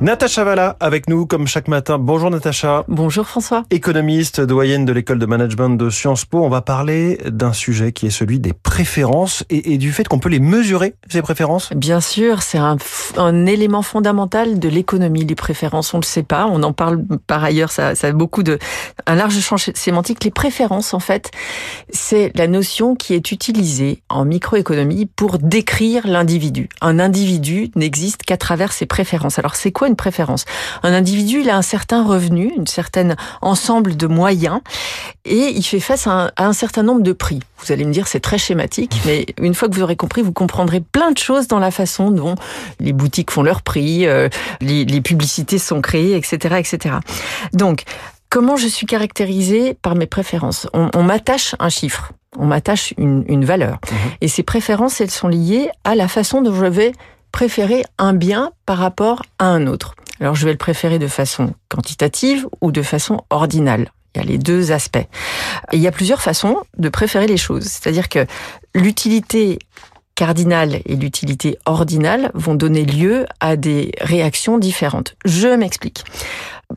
[0.00, 1.98] Natacha Valla avec nous comme chaque matin.
[1.98, 2.84] Bonjour Natacha.
[2.88, 3.64] Bonjour François.
[3.70, 8.06] Économiste, doyenne de l'école de management de Sciences Po, on va parler d'un sujet qui
[8.06, 11.70] est celui des préférences et, et du fait qu'on peut les mesurer, ces préférences.
[11.74, 12.78] Bien sûr, c'est un,
[13.18, 15.92] un, élément fondamental de l'économie, les préférences.
[15.92, 18.58] On le sait pas, on en parle par ailleurs, ça, ça a beaucoup de,
[19.06, 20.24] un large champ sémantique.
[20.24, 21.30] Les préférences, en fait,
[21.90, 26.70] c'est la notion qui est utilisée en microéconomie pour décrire l'individu.
[26.80, 29.38] Un individu n'existe qu'à travers ses préférences.
[29.38, 30.44] Alors c'est quoi une préférence
[30.82, 34.60] Un individu, il a un certain revenu, une certaine ensemble de moyens,
[35.24, 37.40] et il fait face à un, à un certain nombre de prix.
[37.58, 40.32] Vous allez me dire c'est très schématique, mais une fois que vous aurez compris, vous
[40.32, 42.34] comprendrez plein de choses dans la façon dont
[42.80, 44.28] les boutiques font leur prix, euh,
[44.60, 46.96] les, les publicités sont créées, etc., etc.
[47.52, 47.84] Donc
[48.30, 50.68] Comment je suis caractérisée par mes préférences?
[50.72, 53.74] On, on m'attache un chiffre, on m'attache une, une, valeur.
[53.74, 53.94] Mmh.
[54.20, 56.92] Et ces préférences, elles sont liées à la façon dont je vais
[57.32, 59.94] préférer un bien par rapport à un autre.
[60.20, 63.90] Alors je vais le préférer de façon quantitative ou de façon ordinale.
[64.14, 65.06] Il y a les deux aspects.
[65.72, 67.64] Il y a plusieurs façons de préférer les choses.
[67.64, 68.26] C'est-à-dire que
[68.74, 69.58] l'utilité
[70.16, 75.16] cardinale et l'utilité ordinale vont donner lieu à des réactions différentes.
[75.24, 76.04] Je m'explique.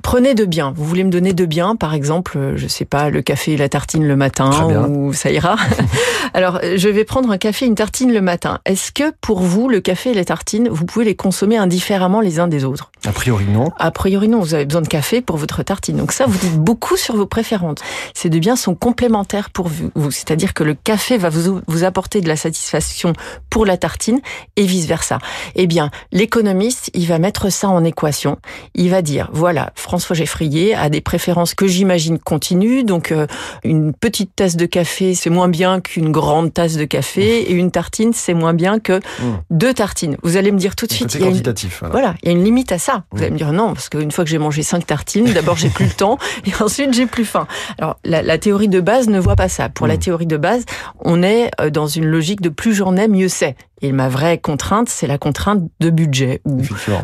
[0.01, 0.73] Prenez de bien.
[0.75, 3.69] Vous voulez me donner de bien, par exemple, je sais pas, le café et la
[3.69, 5.55] tartine le matin, ou ça ira.
[6.33, 8.59] Alors, je vais prendre un café et une tartine le matin.
[8.65, 12.39] Est-ce que pour vous, le café et la tartine, vous pouvez les consommer indifféremment les
[12.39, 12.91] uns des autres?
[13.05, 13.71] A priori non.
[13.77, 14.39] A priori non.
[14.39, 15.97] Vous avez besoin de café pour votre tartine.
[15.97, 17.77] Donc ça, vous dites beaucoup sur vos préférences.
[18.13, 20.11] Ces deux biens sont complémentaires pour vous.
[20.11, 23.13] C'est-à-dire que le café va vous, vous apporter de la satisfaction
[23.49, 24.21] pour la tartine
[24.55, 25.19] et vice versa.
[25.55, 28.37] Eh bien, l'économiste, il va mettre ça en équation.
[28.73, 32.83] Il va dire, voilà, François Geffrier a des préférences que j'imagine continuent.
[32.83, 33.27] Donc, euh,
[33.65, 37.41] une petite tasse de café, c'est moins bien qu'une grande tasse de café.
[37.41, 39.01] Et une tartine, c'est moins bien que mmh.
[39.51, 40.17] deux tartines.
[40.23, 41.11] Vous allez me dire tout de suite...
[41.11, 41.81] C'est quantitatif.
[41.81, 41.89] Une...
[41.89, 42.15] Voilà.
[42.23, 43.03] il y a une limite à ça.
[43.11, 43.21] Vous mmh.
[43.21, 45.85] allez me dire non, parce qu'une fois que j'ai mangé cinq tartines, d'abord j'ai plus
[45.85, 47.45] le temps et ensuite j'ai plus faim.
[47.77, 49.67] Alors, la, la, théorie de base ne voit pas ça.
[49.67, 49.89] Pour mmh.
[49.89, 50.63] la théorie de base,
[50.99, 53.57] on est euh, dans une logique de plus j'en ai, mieux c'est.
[53.83, 56.41] Et ma vraie contrainte, c'est la contrainte de budget.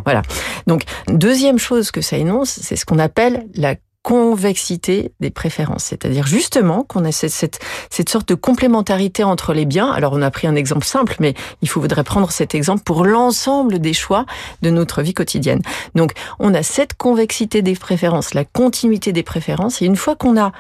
[0.06, 0.24] Voilà.
[0.66, 6.26] Donc, deuxième chose que ça énonce, c'est ce qu'on appelle la convexité des préférences, c'est-à-dire
[6.26, 7.60] justement qu'on a cette, cette,
[7.90, 9.92] cette, sorte de complémentarité entre les biens.
[9.92, 13.80] Alors on a pris un exemple simple, mais il faudrait prendre cet exemple pour l'ensemble
[13.80, 14.26] des choix
[14.62, 15.62] de notre vie quotidienne.
[15.96, 20.40] Donc on a cette convexité des préférences, la continuité des préférences, et une fois qu'on
[20.40, 20.54] a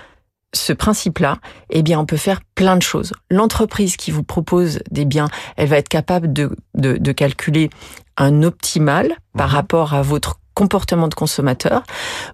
[0.53, 1.37] ce principe-là,
[1.69, 3.13] eh bien, on peut faire plein de choses.
[3.29, 5.27] L'entreprise qui vous propose des biens,
[5.57, 7.69] elle va être capable de, de, de calculer
[8.17, 9.51] un optimal par mmh.
[9.51, 11.83] rapport à votre comportement de consommateur.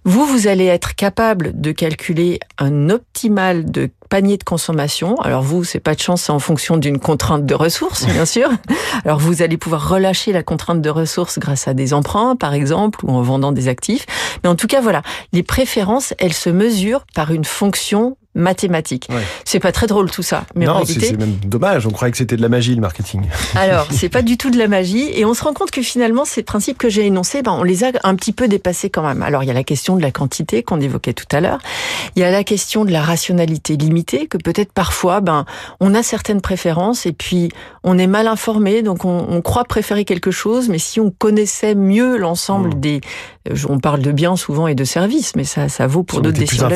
[0.04, 5.14] Vous, vous allez être capable de calculer un optimal de panier de consommation.
[5.20, 8.50] Alors vous, c'est pas de chance, c'est en fonction d'une contrainte de ressources, bien sûr.
[9.04, 13.04] Alors vous allez pouvoir relâcher la contrainte de ressources grâce à des emprunts, par exemple,
[13.04, 14.06] ou en vendant des actifs.
[14.42, 19.08] Mais en tout cas, voilà, les préférences, elles se mesurent par une fonction mathématiques.
[19.10, 19.22] Ouais.
[19.44, 20.44] C'est pas très drôle tout ça.
[20.54, 21.86] Mais non, c'est même dommage.
[21.86, 23.22] On croyait que c'était de la magie le marketing.
[23.56, 25.10] Alors, c'est pas du tout de la magie.
[25.14, 27.82] Et on se rend compte que finalement, ces principes que j'ai énoncés, ben, on les
[27.82, 29.22] a un petit peu dépassés quand même.
[29.22, 31.58] Alors, il y a la question de la quantité qu'on évoquait tout à l'heure.
[32.14, 35.46] Il y a la question de la rationalité limitée, que peut-être parfois, ben,
[35.80, 37.50] on a certaines préférences et puis
[37.82, 41.74] on est mal informé, donc on, on croit préférer quelque chose, mais si on connaissait
[41.74, 42.80] mieux l'ensemble mmh.
[42.80, 43.00] des,
[43.68, 46.38] on parle de biens souvent et de services, mais ça, ça vaut pour si d'autres
[46.38, 46.68] décisions.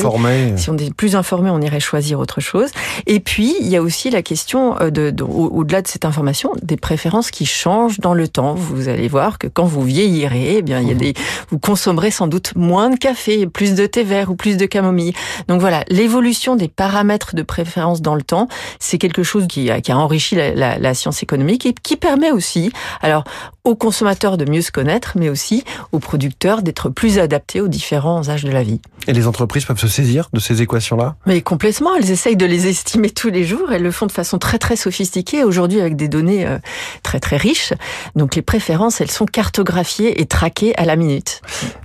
[0.57, 2.71] Si on est plus informé, on irait choisir autre chose.
[3.07, 6.53] Et puis, il y a aussi la question, euh, de, de au-delà de cette information,
[6.63, 8.55] des préférences qui changent dans le temps.
[8.55, 11.15] Vous allez voir que quand vous vieillirez, eh bien, il y a des,
[11.51, 15.13] vous consommerez sans doute moins de café, plus de thé vert ou plus de camomille.
[15.49, 19.81] Donc voilà, l'évolution des paramètres de préférence dans le temps, c'est quelque chose qui a,
[19.81, 22.73] qui a enrichi la, la, la science économique et qui permet aussi,
[23.03, 23.25] alors,
[23.71, 28.29] aux consommateurs de mieux se connaître, mais aussi aux producteurs d'être plus adaptés aux différents
[28.29, 28.81] âges de la vie.
[29.07, 31.15] Et les entreprises peuvent se saisir de ces équations-là?
[31.25, 34.39] Mais complètement, elles essayent de les estimer tous les jours, elles le font de façon
[34.39, 36.59] très très sophistiquée, aujourd'hui avec des données euh,
[37.05, 37.73] très très riches.
[38.17, 41.41] Donc les préférences, elles sont cartographiées et traquées à la minute.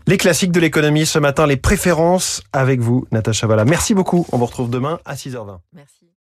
[0.07, 3.63] Les classiques de l'économie ce matin, les préférences avec vous, Natacha Valla.
[3.63, 5.59] Merci beaucoup, on vous retrouve demain à 6h20.
[5.73, 6.04] Merci.